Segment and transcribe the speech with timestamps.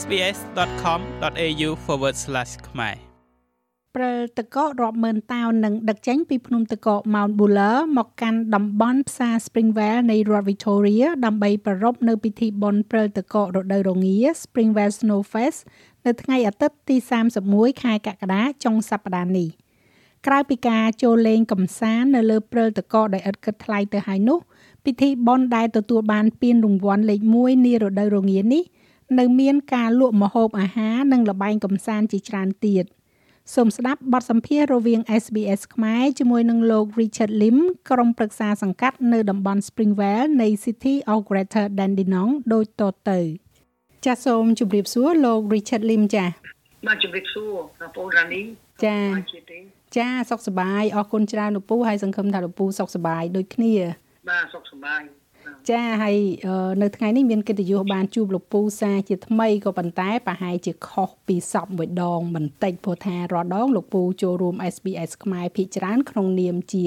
[0.00, 1.70] sbs.com.au/
[2.68, 2.96] ខ្មែរ
[3.94, 15.60] ព្រិលតកករាប់ម៉ឺនតោននឹងដឹកចេញពីភ្នំតកក Mount Buller មកកាន់តំបន់ផ្សារ Springvale នៃរដ្ឋ Victoria ដើម្បីប្រារព្ធនៅពិធីបុណ្យព្រិលតករដូវរងា Springvale Snow Fest
[16.06, 16.96] នៅថ្ងៃអាទិត្យទី
[17.40, 19.48] 31ខែកក្កដាចុងសប្តាហ៍នេះ
[20.26, 24.38] ក្រៅពីការចូលលេងកំសាន្តនៅលើព្រិលតកដោយឥតគិតថ្លៃទៅហើយនោះ
[24.84, 28.64] ពិធីបុណ្យដែលទទួលបានពានរង្វាន់លេខ1នារដូវរងានេះ
[29.18, 32.84] នៅមានការលក់ម្ហូបអាហារនិងល្បែងកំសាន្តជាច្រើនទៀត
[33.54, 37.58] សូមស្ដាប់បទសម្ភាសន៍រវាង SBS ខ្មែរជាមួយនឹងលោក Richard Lim
[37.90, 43.20] ក្រុមប្រឹក្សាសង្កាត់នៅតំបន់ Springvale នៃ City of Greater Dandenong ដូចតទៅ
[44.04, 46.30] ចាសសូមជម្រាបសួរលោក Richard Lim ចាស
[46.86, 48.40] បាទជម្រាបសួរបងប្អូនរ៉ានី
[48.84, 48.98] ចា
[49.96, 53.72] ចាសុខសប្បាយអរគុណច្រើនលោកពូហើយសង្ឃឹមថាលោកពូសុខសប្បាយដូចគ្នា
[54.30, 55.00] បាទសុខសប្បាយ
[55.70, 56.16] ចាហើយ
[56.82, 66.84] នៅថ្ងៃនេះមានកិត្តិយសបានជួបលោកពូសាជាថ្មីក៏ប៉ុន្តែប្រហែលជាខុសពីសពមួយដងបន្តិចព្រោះថារាល់ដងលោកពូចូលរួម SBS ខ្មែរភាគច្រើនក្នុងនាមជា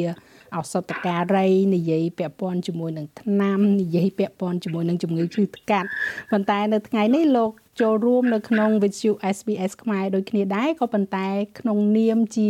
[0.55, 5.87] ឱសថការីនិយាយពាក់ព័ន្ធជាមួយនឹងថ្នាំនិយាយពាក់ព័ន្ធជាមួយនឹងជំងឺឈឺថ្កាត់
[6.31, 11.27] ប៉ុន្តែនៅថ្ងៃនេះលោកចូលរួមនៅក្នុងវិទ្យុ SBS ខ្មែរដូចគ្នាដែរក៏ប៉ុន្តែ
[11.59, 12.49] ក្នុងនាមជា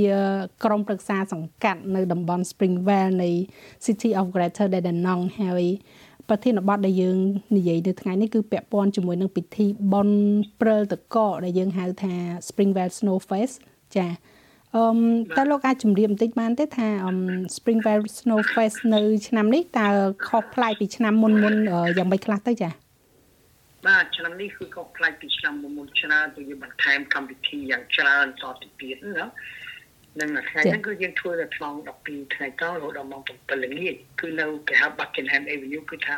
[0.64, 3.30] ក្រុមប្រឹក្សាសង្កាត់នៅតំបន់ Springvale នៃ
[3.86, 5.66] City of Greater Dandenong ហើយ
[6.30, 7.18] ប្រធានបទដែលយើង
[7.58, 10.20] និយាយនៅថ្ងៃនេះគឺពាក់ព័ន្ធជាមួយនឹងពិធីបុណ្យ
[10.62, 12.14] ព្រិលតកកដែលយើងហៅថា
[12.48, 13.56] Springvale Snow Fest
[13.96, 14.08] ចា
[14.76, 14.84] អឺ
[15.38, 16.90] តើលោកអាចជម្រាបបន្តិចបានទេថា
[17.56, 19.90] Springvale Snow Fest នៅឆ្នាំនេះតើ
[20.28, 21.56] ខុសប្លែកពីឆ្នាំមុនមុន
[21.98, 22.70] យ៉ាងម៉េចខ្លះទៅចា
[23.88, 29.26] បាទឆ្នាំនេះគឺខុសប្លែកពីឆ្នាំមុនមុនច្រើនព្រោះយើងបន្ថែមកម្មវិធីយ៉ាងច្រើនតទៅទៀតណា
[30.18, 31.74] នឹងថ្ងៃហ្នឹងគឺយើងធ្វើនៅក្នុង
[32.06, 36.16] 12ថ្ងៃកោរហូតដល់ម៉ោង7ល្ងាចគឺនៅគេហៅ Buckingham Avenue គឺថា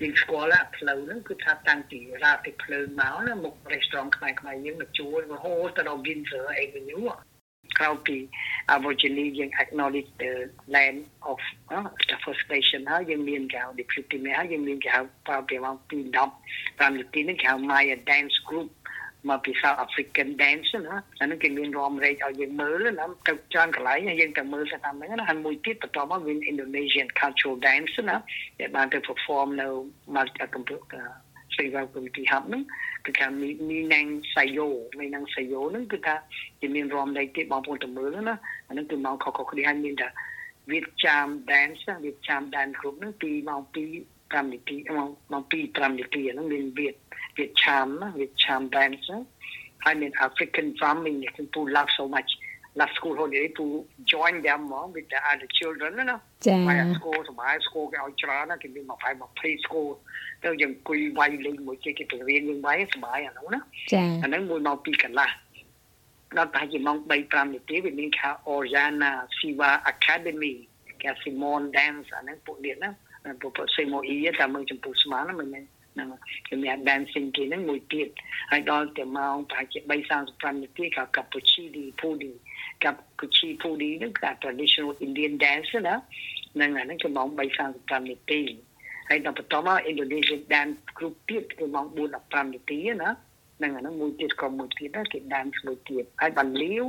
[0.00, 7.06] យើងស្គាល់ថាផ្លូវហ្នឹងគឺថាតាំងពីរាតទីភ្លើងមកណាមុខ restaurant ខ្មែរខ្មែរយើងមកជួលរហូតដល់ Windsor Avenue
[7.78, 8.16] ក្រៅពី
[8.74, 10.32] Aborigine យើង acknowledge the
[10.74, 10.98] land
[11.30, 11.38] of
[11.74, 14.96] uh, the first station ហើយយើងមានកៅ deputy mayor ហើយយើងមានកៅ
[15.26, 15.92] ប្រហែលម៉ោង2
[16.36, 18.68] 10 5នាទីនេះកៅ Maya Dance Group
[19.28, 28.16] មកពី South African dance ណាអានឹងគេមានរំរែកឲ្យយើងមើលណាទៅច្រើនកន្លែងយើងទៅមើលទៅតាមហ្នឹងណាហើយមួយទៀតបន្តមកមាន Indonesian cultural dance ណា
[28.60, 29.68] ដែលបានទៅ perform នៅ
[30.14, 31.06] Multi Computer
[31.54, 32.62] ស្រីវ៉ាគំទីហាប់ហ្នឹង
[33.06, 36.14] គឺថាមីមីណាំងសាយោមីណាំងសាយោហ្នឹងគឺថា
[36.60, 38.36] គេមានរំលែកទៀតបងប្អូនទៅមើលណា
[38.68, 40.08] អាហ្នឹងគឺមកខុសៗគ្នាហើយមានតែ
[40.72, 45.32] វិទ្យាម dance វិទ្យាម dance group ហ្នឹងពីម៉ោង2 5នាទីម៉ោង2
[45.76, 47.86] 5នាទីហ្នឹងមានវិទ្វិទ្យាម
[48.20, 49.08] វិទ្យាម dance
[49.84, 52.30] ហើយមាន African drumming នេះគឺ love so much
[52.78, 53.64] last school holiday to
[54.12, 56.16] join them uh, with the other children ណា
[56.46, 59.90] ចា៎ school សមាយ school គេឲ្យច្រើនណាគេមាន20 20 school
[60.44, 63.60] ទៅយើងអង្គុយវាយលេងមួយគេគេទៅរៀនយើងវាយសមាយអានោះណា
[63.92, 65.30] ចា៎អាហ្នឹងមួយម៉ោង2កន្លះ
[66.38, 70.54] ដល់តែជាម៉ោង3 5នាទីវាមានខា Oriana Siva Academy
[71.02, 72.90] គេ Simon Dance អាហ្នឹងពួកនេះណា
[73.40, 75.64] ពួកពួក Simo E តាមមើលចំពោះស្មានណាមិនមែន
[75.94, 76.08] ហ្នឹង
[76.48, 78.08] គេមាន dancing គេហ្នឹងមួយទៀត
[78.50, 79.78] ហើយដល់តែម៉ោងប្រហែលជា
[80.20, 82.32] 3:35នាទីក៏កាពុឈីឌីពូឌី
[82.84, 85.94] កាពុឈីពូឌីហ្នឹងគឺ traditional Indian dance ណា
[86.54, 87.28] ហ្នឹងអាហ្នឹងគឺម៉ោង
[87.68, 88.42] 3:35នាទី
[89.08, 93.10] ហើយដល់បន្តមក Indonesian dance group ទៀតគឺម៉ោង4:15នាទីណា
[93.58, 96.84] ហ្នឹងអាហ្នឹងមួយទៀតក៏មួយទៀតដែរគេ dance មួយទៀតហើយបានលាវ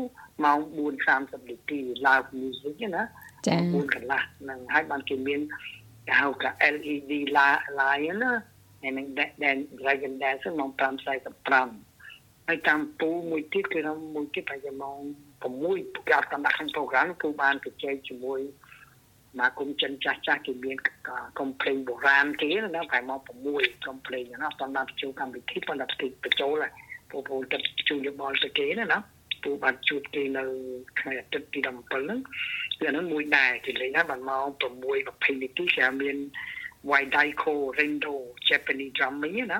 [0.45, 3.03] ម៉ោង4:30នាទី live music ណា
[3.47, 5.39] ចា៎4កន្លះហ្នឹងហើយបានគេមាន
[6.07, 8.33] គេហៅថា LED lion ណា
[8.81, 9.07] ហើយនឹង
[9.41, 13.79] Dan Dragon Dance ម៉ោង5:45ហើយតាមពូមួយទៀតគឺ
[14.15, 14.97] មួយទៀតប្រហែលម៉ោង
[15.43, 18.39] 6គេអត់តាមដាក់ក្នុងប្រូក្រាមពូបានជជែកជាមួយ
[19.39, 20.77] មកគុំចិនចាស់ចាស់គេមាន
[21.39, 23.19] កុំភ្លេងបុរាណគេណាប្រហែលម៉ោង
[23.53, 26.71] 6កុំភ្លេងណាតាមដាក់ជួបកម្មវិធីប៉ុន្តែផ្ទៃបញ្ចូលហើយ
[27.11, 28.99] ពូពូទឹកជួយយោបល់ទៅគេណាណា
[29.43, 30.43] ពូបានជួបគេនៅ
[30.99, 32.19] ថ្ងៃអាទិត្យទី17ហ្នឹង
[32.79, 36.17] គឺអានោះមួយដែរគេលេងណាបានម៉ោង6:20នាទីគេមាន
[36.89, 38.15] Waidaiko Rindo
[38.49, 39.59] Japanese drumming ណា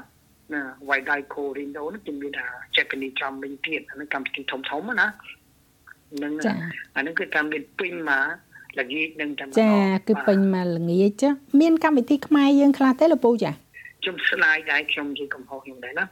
[0.53, 5.07] ណា Waidaiko Rindo នោះគេមានថា Japanese drumming ទៀតអានោះកម្មវិធីធំធំណា
[6.23, 6.33] នឹង
[6.97, 8.25] អានោះគឺតាមមានពេញមក
[8.79, 9.73] ល្ងាចនឹងតែចា
[10.07, 11.29] គឺពេញមកល្ងាចចា
[11.61, 13.51] មានកម្មវិធីខ្មែរយើងខ្លះទេលោកពូចា
[14.01, 16.05] ខ្ញុំស្ដាយដែរខ្ញុំនិយាយកំហុសខ្ញុំដែរណា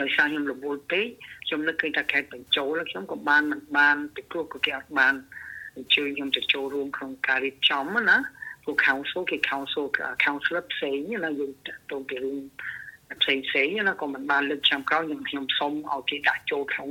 [0.00, 1.06] ដោយសារខ្ញុំរវល់ពេក
[1.46, 5.14] ខ្ញុំនឹកឃើញថាខេត្តបញ្ចូលខ្ញុំក៏បានមិនបានពីព្រោះក៏គេអត់បាន
[5.76, 8.16] អញ្ជើញខ្ញុំទៅចូលរួមក្នុងការរៀបចំណា
[8.64, 9.84] ពួក council គេ council
[10.24, 11.50] council ផ្សេងណាយើង
[11.90, 12.38] ទៅពីរឿង
[13.22, 16.88] ផ្សេងផ្សេងណាក៏មិនបានលើកឆ្នាំក្រោយខ្ញុំខ្ញុំសុំឲ្យគេដាក់ចូលក្នុង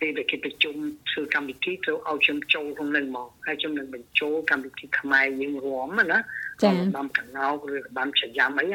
[0.00, 0.74] ពេលដែលគេប្រជុំ
[1.10, 6.18] ធ្វើកម្មវិធីត្រូវឲ្យខ្ញុំចូលក្នុងនឹងមកហើយខ្ញុំនឹងបញ្ចូលកម្មវិធីខ្មែរយើងរួមណា
[6.62, 8.66] ចា៎បាមកណៅឬបានច្រាមអី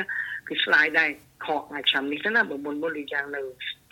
[0.48, 1.10] គឺ slide ដែរ
[1.46, 3.42] ខកមួយឆ្នាំនេះទៅណាបើមុនមុនដូចយ៉ាងនៅ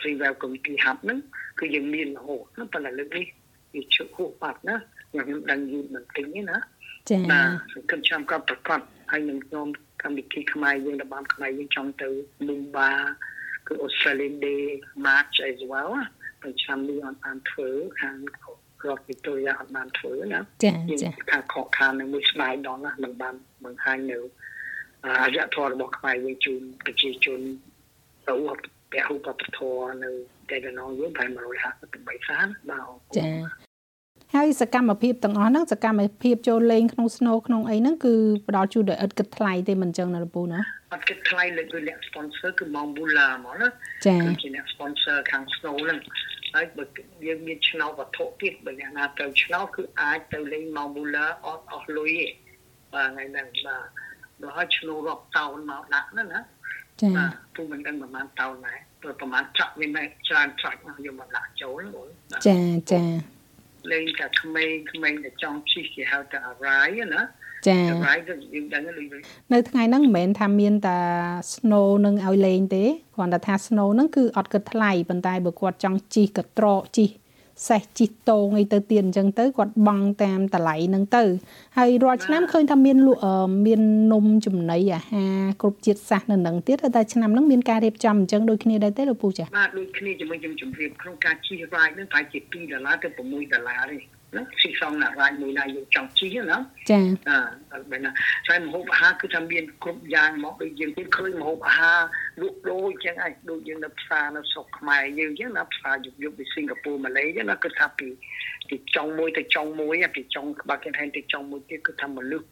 [0.00, 1.18] Free Web Community Hub ហ្នឹង
[1.58, 3.26] គឺយើងមានរហូតណាប៉ុន្តែលើកនេះ
[3.74, 4.76] វាជក់ហួសបាត់ណា
[5.10, 6.58] ខ្ញុំដឹងយូរមិនទិញទេណា
[7.08, 8.80] ចា៎បាទសង្ឃឹមចាំក៏ប្រកាស
[9.12, 9.66] ហើយនឹងខ្ញុំ
[10.02, 12.08] កម្មវិធីខ្មែរយើងរបាំខ្មែរយើងចង់ទៅ
[12.46, 12.90] Mumba
[13.66, 14.64] គឺ Australian Day
[15.06, 15.92] March as well
[16.42, 18.16] ប្រចាំនេះអត់បានធ្វើខាង
[18.84, 20.72] រដ្ឋវិទូរីអត់បានធ្វើណាចា
[21.02, 23.34] ចាខាងខកខាននឹងមួយស្ដាយដល់ណាមិនបាន
[23.64, 24.18] បង្ហាញនៅ
[25.06, 27.40] អាយធររបស់ខ្មែរយើងជូនប្រជាជន
[28.28, 28.34] ទៅ
[28.92, 29.58] ពហុបពធ
[30.04, 30.10] នៅ
[30.50, 33.28] តែកណងយើងប្រហែល158សានបាទចា
[34.34, 38.14] ហើយសកម្មភាពទាំងអស់ហ្នឹងសកម្មភាពចូលលេងក្នុង snow ក្នុងអីហ្នឹងគឺ
[38.48, 40.60] ផ្ដល់ជូនដោយឥតគិតថ្លៃទេមិនអញ្ចឹងណាលពូណា
[40.92, 43.68] អត់គិតថ្លៃលើកដោយអ្នក sponsor គឺ Mount Bula មកណា
[44.06, 45.98] ចាគឺជាអ្នក sponsor ខាង snow ហ្នឹង
[46.54, 46.84] ហើយបើ
[47.26, 52.26] យើងមានឆ្នោតវត្ថុទៀតបើអ្នកណាទៅឆ្នោតគឺអាចទៅលេង Mount Bula អត់អស់លុយទេ
[52.94, 53.86] បាទថ្ងៃហ្នឹងបាទ
[54.46, 56.40] បើឲ្យឆ្នោតរាប់តោនមកដាក់ណាណា
[57.00, 62.08] ចាបាទពុំមិនដឹងប្រហែលតោនដែរព្រោះប្រហែលចាក់វាមិនច្រើនចាក់មកយកមកដាក់ចូលបង
[62.46, 62.58] ចា
[62.92, 63.02] ចា
[63.92, 67.22] លេងតែក្មេងក្មេងតែចង់ជិះគេហៅថា array ណា
[67.68, 68.82] ចា៎ array គឺយើងដឹង
[69.52, 70.98] នៅថ្ងៃហ្នឹងមិនមែនថាមានតែ
[71.52, 77.08] snow នឹងឲ្យលេងទេគ្រាន់តែថា snow ហ្នឹងគឺអត់គិតថ្លៃប៉ុន្តែបើគាត់ចង់ជិះកត្រកជិះ
[77.68, 81.24] សេះជីតងអីទៅទៀតអញ្ចឹងទៅគាត់បង់តាមតម្លៃហ្នឹងទៅ
[81.78, 83.22] ហើយរាល់ឆ្នាំឃើញថាមានលក់
[83.66, 93.98] មាននំចំណីអាហារគ្រប់ជាតិសាសន៍នៅនឹងទៀតតែឆ្នាំហ្នឹងមានការរៀបចំអញ្ចឹងដូចគ្នាដែរទេលោកពូចា៎បាទដូចគ្នាជាមួយខ្ញុំជម្រាបក្នុងការជិះ ride ហ្នឹងប្រហែលជា2ដុល្លារទៅ6ដុល្លារទេ
[94.36, 96.58] ណាស៊ីសងណារ៉ាយមួយណាយើងចង់ជិះណា
[96.90, 97.00] ចា
[97.72, 98.10] អឺបែរណា
[98.48, 102.00] តែម្ហូបអាហារគឺថាមានគ្រប់យ៉ាងមកដូចយើងឃើញម្ហូបអាហារ
[102.40, 108.08] លក់ដូរអញ្ចឹងឯងដូចយើងនៅផ្សារនៅស្រុកខ្មែរយើងអញ្ចឹងណាផ្សារយុគយុគពីសិង្ហបុរីម៉ាឡេអញ្ចឹងណាគឺថាពី
[108.68, 112.48] ពីចុងមួយទៅចុងមួយពីចុងក្បាច់គេហែងទៅចុងមួយទៀតគឺថាមនុស្ស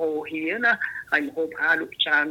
[0.00, 0.72] អូហៀណា
[1.10, 2.26] ហើយម្ហូបអាហារលក់ច្រើន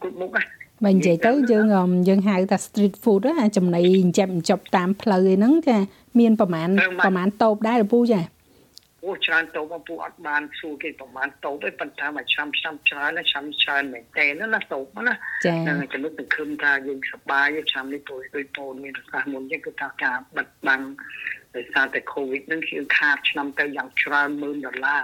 [0.00, 0.42] គ្រប់មុខណា
[0.84, 1.66] បើនិយាយទៅយើង
[2.08, 5.76] យើងហៅថា street food ណាចំណីចិញ្ចឹមចប់តាមផ្លូវអីហ្នឹងចា
[6.18, 6.68] មានប្រមាណ
[7.04, 8.20] ប្រមាណតូបដែរពូចា
[9.04, 20.82] អូច្រើនតូបពូអត់បានសួរគេប្រមាណតូបទេប៉ុន្តែមួយឆ្នាំឆ្នាំច្រើនឆ្នាំច្រើនមែនតើណាតូបណាហ្នឹងចំណុចសង្ឃឹមថាយើងសប្បាយឆ្នាំនេះព្រោះដូចពូនមានប្រសាសន៍មុនចឹងគឺថាការបិទបាំង
[21.56, 25.02] ដោយសារតែ COVID ហ្នឹងគឺខាតឆ្នាំទៅយ៉ាងច្រើនម៉ឺនដុល្លារ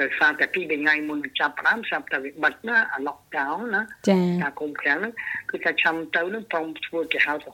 [0.00, 5.14] ដោយសារតែពីថ្ងៃមុនចាប់ផ្ដើមស្រាប់តែវាបិទណាអា lockdown ណាចាការគុំខាំងហ្នឹង
[5.50, 7.52] គឺថាចាំទៅហ្នឹងព្រមធ្វើគេហៅថា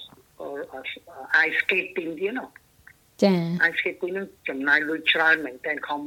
[1.44, 2.46] ice skating ទៀតណា
[3.22, 3.34] ចា
[3.68, 6.00] ice skating ហ្នឹងចំណាយលុយច្រើនមែនតើខំ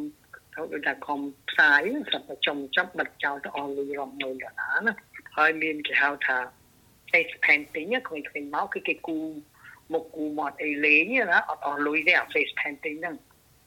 [0.55, 1.19] ទៅដូចថាខំ
[1.49, 4.93] ផ្សាយស្រាប់តែចំចាប់បិទចោលទៅអស់លុយរាប់ម៉ឺនដុល្លារណា
[5.37, 6.37] ហើយមានគេហៅថា
[7.11, 9.17] face painting ហ្នឹងឃើញៗមកគឺគេគូ
[9.93, 13.15] មុខគូមាត់អីលេងណាអត់អស់លុយទេអា face painting ហ្នឹង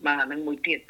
[0.06, 0.81] បាទនឹងមួយទៀត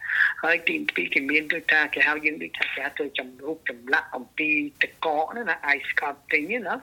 [0.43, 4.51] ហើយទី2គេមានដូចថាគេហៅយើងដូចថាគេហៅទៅចម្រុះចម្លាក់អំពី
[4.83, 6.75] តកកណាណា ice sculpting ណា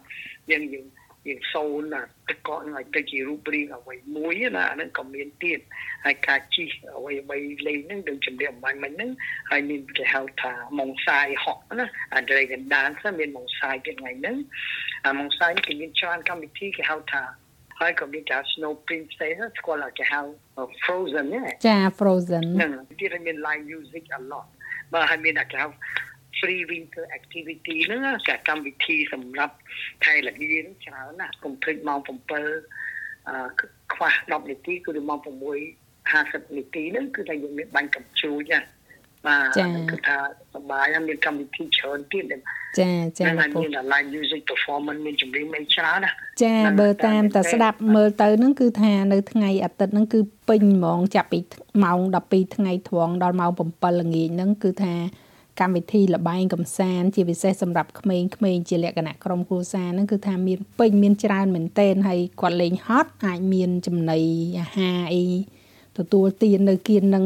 [0.52, 0.86] យើងយើង
[1.28, 5.60] យើងសូនណាតកកនឹងឲ្យទៅជារូបរាងអ្វីមួយណាអានឹងក៏មានទៀត
[6.06, 6.64] ហើយការជី
[6.98, 7.38] អ្វីអ្វី
[7.68, 9.12] លេងហ្នឹងដូចជំរាបអំបញ្ញមិញហ្នឹង
[9.52, 14.38] ហើយមានគេហៅថាម៉ុងសាយហក់ណាអា Dragon Dance មានម៉ុងសាយទៀតថ្ងៃហ្នឹង
[15.06, 17.24] អាម៉ុងសាយគេមានច្រើនកម្មវិធីគេហៅថា
[17.84, 20.20] ហើយក៏មានការ snow princess ស្គាល់គេហៅ
[20.84, 21.26] frozen
[21.68, 24.48] ចា frozen ហ្នឹងទៀតមាន live music a lot
[24.94, 25.68] បើហើយមានគេហៅ
[26.40, 29.56] free winter activity ហ្នឹងជាកម្មវិធីសម្រាប់
[30.06, 33.38] ថៃលានច្រើនណាស់កុំភ្លេចម៉ោង7អឺ
[33.94, 35.28] ខ្វះ10នាទីគឺម៉ោង6
[35.94, 38.60] 50នាទីហ្នឹងគឺថាយើងមានបាញ់កំជ្រួចណា
[39.28, 39.60] បាទ
[39.92, 40.18] គឺថា
[40.54, 42.24] សប្បាយមានកម្មវិធីច្រើនទៀត
[42.80, 43.50] ចាចាមាន
[43.94, 46.12] live music performance មានចម្រៀងមានច្រើនណា
[46.44, 51.40] ចាបើតាមតែស្ដាប់មើលទៅហ្នឹងគឺថានៅថ្ងៃអាទិត្យហ្នឹងគឺពេញហ្មងចាប់ពី
[51.84, 52.00] ម៉ោង
[52.30, 54.96] 12ថ្ងៃត្រង់ដល់ម៉ោង7ល្ងាចហ្នឹងគឺថា
[55.60, 64.20] កម្មវិធីលបែងកំសាន្តជាពិសេសសម្រាប់ក្មេងៗជាលក្ខណៈក្រុមគ្រួសារហ្នឹងគឺថាមានពេញមានច្រើនមែនទែនហើយគាត់លេងហត់អាចមានចំណី
[64.60, 65.26] អាហារអី
[65.98, 67.26] ទទួលទាននៅគៀននឹង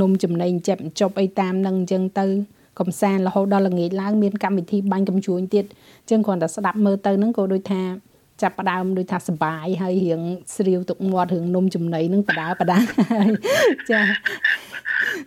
[0.00, 2.26] នំចំណីចិបចប់អីតាមនឹងអញ្ចឹងទៅ
[2.80, 5.64] កំសាន្តរហូតដល់ល្ងាចឡើងមានកម្មវិធីបាញ់កំជួញទៀត
[6.00, 7.82] អញ្ចឹងគ្រាន់តែស្ដាប់មើលទៅហ្នឹងក៏ដូចថា
[8.42, 10.20] ចាប់ផ្ដើមដូចថាសបាយហើយរៀង
[10.56, 12.78] ស្រាវទឹកមាត់រឿងនំចំណីនឹងបដាបដា
[13.90, 14.02] ចា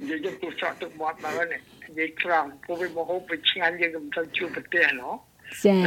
[0.09, 5.13] និយាយទៅពូស្រក់ទឹកមាត់ដល់នេះនិយាយត្រង់ពូវាមកហូបវាឆ្ងាញ់យើងមិនទៅជួបប្រទេសណោះ
[5.65, 5.77] ចា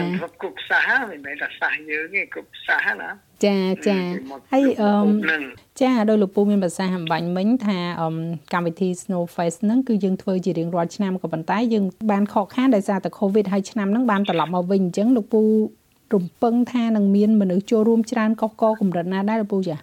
[0.40, 3.08] គ្រប់សាសមិនមែនតែសាសយើងទេគ្រប់សាសណា
[3.44, 3.56] ចា
[3.88, 3.98] ចា
[4.52, 4.90] ហើយអឺ
[5.80, 8.08] ចាដោយលោកពូមានប្រសាសន៍អំបញ្ញមិញថាអឺ
[8.52, 15.42] កម្មវិធី Snow Fest ហ្នឹងគឺយើងធ្វើជារៀងរាល់ឆ្នាំក៏ប៉ុន្តែយើងបានខកខានដោយសារតែ COVID ហើយឆ្នាំហ្នឹងបានត្រឡប់មកវិញអញ្ចឹងលោកពូ
[16.14, 19.76] រំពឹងថានឹងមានមនុស្សចូលរួមច្រើនកកកកម្រិតណាដែរលោកពូចា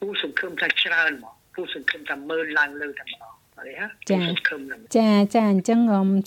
[0.00, 3.37] ពូសង្ឃឹមថាច្រើនមកពូសង្ឃឹមថាមើលឡើងលើតែម្ដង
[4.10, 4.22] ចា
[4.96, 5.80] ចាចាអញ្ចឹង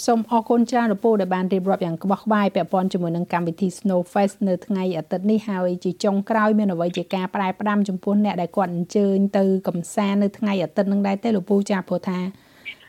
[0.06, 12.20] សូមអរគុណច្រើនលោកពូដែលបានរៀបរាប់យ៉ាងក្បោះក្បាយពាក់ព័ន្ធជាមួយនឹងកម្មវិធី Snow Fest នៅថ្ងៃអាទិត្យនេះហើយជាចុងក្រោយមានអ្វីជាការផ្ដែផ្ដាំចំពោះអ្នកដែលគាត់អញ្ជើញទៅកំសាន្តនៅថ្ងៃអាទិត្យនឹងដែរទេលោកពូចាព្រោះថា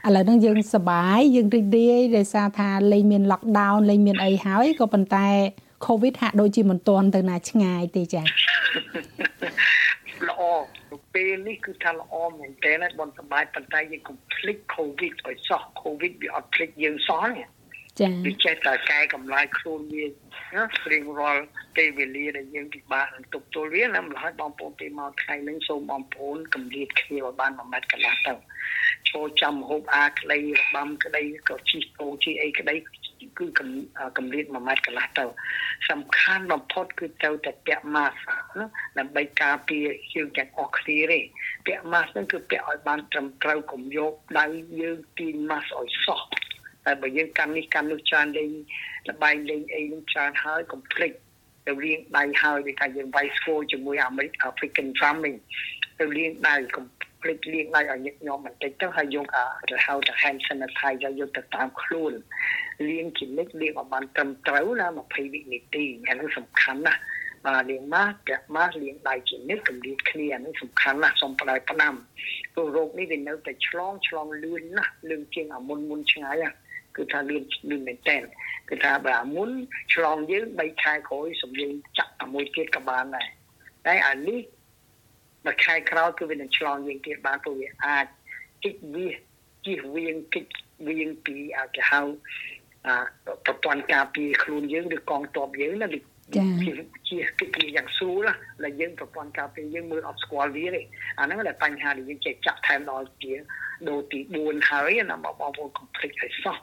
[0.06, 5.28] ឥឡូវហ្នឹងយើងសប្បាយយើងរីករាយដោយសារថាលែងមាន lockdown លែងមានអីហើយក៏ប៉ុន្តែ
[5.86, 8.22] COVID ហាក់ដូចជាមិនទាន់ទៅណាឆ្ងាយទេចា
[10.28, 10.42] ល្អ
[11.14, 17.24] ពេលនេះគឺថាល្អមែនទែនបនសបាយប៉ុន្តែយើងកុំភ្លេច COVID ឲ្យសោះ COVID វាអត់ភ្លេចយើងសោះ
[18.00, 21.44] ចា៎វាចេះតែកែកម្លាយខ្លួនវាណារៀងរាល់
[21.76, 28.34] ពេលវេលាដែលយើងពិបាកនឹងទប់ទល់វាណាម្ល៉េះបងប្អូនពេលមកថ្ងៃនេះសូមបងប្អូនកម្រិតគ្នាឲ្យបាន1ម៉ែត្រកន្លះទៅ
[29.10, 32.74] ចូលចាំហូបអាក្តីរបាំក្តីក៏ជីកោជីអីក្តី
[33.38, 33.60] គឺក
[34.24, 35.24] ម្រិត1ម៉ែត្រកន្លះទៅ
[35.90, 38.16] សំខាន់បំផុតគឺត្រូវតែពាក់ម៉ាស់
[38.58, 38.66] ណា
[38.98, 41.20] ដើម្បីការពារយើងទាំងអស់គ្នាទេ
[41.66, 44.46] ពាក់ម៉ាស់ហ្នឹងគឺពាក់ឲ្យបានត្រឹមត្រូវកុំយកដៃ
[44.80, 46.20] យើងទាញម៉ាស់ឲ្យសោះ
[46.84, 48.50] តែបើយើងកាន់នេះកាន់នោះច្រើនលេង
[49.08, 51.12] លបែងលេងអីនឹងច្រើនហើយកុំភ្លេច
[51.66, 55.38] ទៅរៀងដៃហើយដូចថាយើងវាយស្គរជាមួយអាមេរិក African Farming
[55.98, 56.86] ទៅរៀងដៃកុំ
[57.22, 62.12] ភ្លេចលាងដៃឲ្យញឹកញាប់បន្តិចទៅហើយយកអាទៅហៅទៅ hand sanitizer យកទៅតាមខ្លួន
[62.88, 67.00] លាងជានិច្ចលាងឲ្យបានត្រឹមត្រូវណា20វិនាទីអានេះសំខាន់ណាស់
[67.46, 71.94] បាទលាងម៉ាស់ពាក់ម៉ាស់លាងដៃជានិច្ចកម្រិតគ្នាអានេះសំខាន់ណាស់សូមផ្ដាយផ្ដាំ
[72.54, 76.44] ព្រោះរោគនេះវានៅតែឆ្លងឆ្លងលឿនណាស់លឿនជាងអាមុនមុនឆ្ងាយ
[76.96, 78.18] គឺថាលឿនលឿនមែនតើ
[78.68, 79.50] គឺថាបើអាមុន
[79.94, 83.28] ឆ្លងយើង3ខែក្រោយសំយើងចាក់អាមួយទៀតក៏បានដែរ
[83.86, 84.40] តែអានេះ
[85.46, 88.06] មួយខែក្រោយគឺវានឹងឆ្លងយើងទៀតបានព្រោះវាអាច
[88.64, 89.08] គិតវា
[89.66, 90.46] ជិះវៀងគិត
[90.88, 92.00] វៀងពីអាគេហៅ
[92.86, 92.94] អា
[93.46, 95.88] ប្រព័ន្ធការពារខ្លួនយើងឬកងទ័ពយើងណា
[96.36, 96.44] ចា
[97.08, 98.28] ជាគិតវាយ៉ាងស្រួល
[98.64, 100.80] ណាយើងប្រព័ន្ធការពារយើងមើលអត់ស្គាល់វាទេ
[101.18, 103.32] អាហ្នឹងតែបញ្ហាដែលយើងចេះចាក់ថែមដល់ជា
[103.88, 106.56] ដូទី4ហើយណាបងប្អូនកុំភ្លេចឲ្យសោះ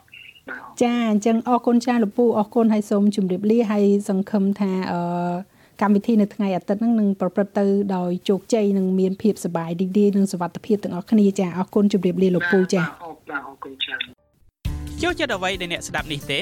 [0.83, 4.99] ចាអញ្ចឹងអរគុណចាលោកពូអរគុណហើយសូមជម្រាបលាហើយសង្ឃឹមថាអឺ
[5.81, 12.81] កម្មវិធីនៅថ្ងៃអាទិត្យហ្នឹងនឹងប្រព្រឹត្តទៅដោយជោគជ័យនិងមានភាពសប្បាយរីករាយនិងសុវត្ថិភាពទាំងអស់គ្នាចាអរគុណជម្រាបលាលោកពូចា
[13.47, 14.03] អរគុណច្រើន
[15.01, 16.39] ចូលចិត្តអ្វីដែលអ្នកស្ដាប់នេះទេ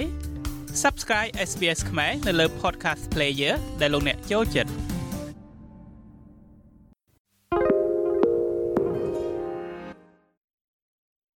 [0.84, 4.87] Subscribe SBS ខ្មែរនៅលើ Podcast Player ដែលលោកអ្នកចូលចិត្ត